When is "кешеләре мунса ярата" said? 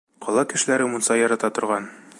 0.53-1.55